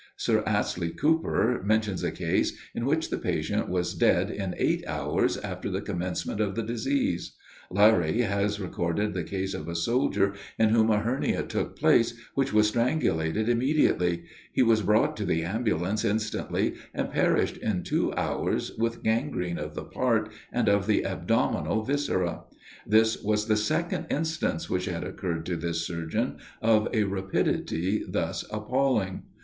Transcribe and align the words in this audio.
Sir 0.17 0.41
Astley 0.47 0.89
Cooper 0.89 1.61
mentions 1.63 2.01
a 2.03 2.09
case 2.09 2.57
in 2.73 2.87
which 2.87 3.11
the 3.11 3.19
patient 3.19 3.69
was 3.69 3.93
dead 3.93 4.31
in 4.31 4.55
eight 4.57 4.83
hours 4.87 5.37
after 5.37 5.69
the 5.69 5.79
commencement 5.79 6.41
of 6.41 6.55
the 6.55 6.63
disease. 6.63 7.35
Larrey 7.69 8.21
has 8.21 8.59
recorded 8.59 9.13
the 9.13 9.23
case 9.23 9.53
of 9.53 9.67
a 9.67 9.75
soldier 9.75 10.33
in 10.57 10.69
whom 10.69 10.89
a 10.89 11.01
hernia 11.01 11.43
took 11.43 11.75
place, 11.77 12.15
which 12.33 12.51
was 12.51 12.67
strangulated 12.69 13.47
immediately. 13.47 14.23
He 14.51 14.63
was 14.63 14.81
brought 14.81 15.15
to 15.17 15.23
the 15.23 15.43
"ambulance" 15.43 16.03
instantly, 16.03 16.73
and 16.95 17.11
perished 17.11 17.57
in 17.57 17.83
two 17.83 18.11
hours 18.15 18.71
with 18.79 19.03
gangrene 19.03 19.59
of 19.59 19.75
the 19.75 19.85
part, 19.85 20.31
and 20.51 20.67
of 20.67 20.87
the 20.87 21.05
abdominal 21.05 21.83
viscera. 21.83 22.41
This 22.87 23.21
was 23.21 23.45
the 23.45 23.55
second 23.55 24.07
instance 24.09 24.67
which 24.67 24.85
had 24.85 25.03
occurred 25.03 25.45
to 25.45 25.55
this 25.55 25.85
surgeon 25.85 26.37
of 26.59 26.87
a 26.91 27.03
rapidity 27.03 28.03
thus 28.09 28.43
appalling. 28.49 29.21